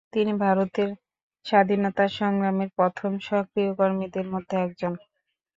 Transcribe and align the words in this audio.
তিনি 0.13 0.33
ভারতের 0.43 0.89
স্বাধীনতা 1.45 2.05
সংগ্রামের 2.17 2.69
প্রথম 2.77 3.11
সক্রিয় 3.27 3.71
কর্মীদের 3.79 4.25
মধ্যে 4.33 4.55
একজন। 4.65 4.93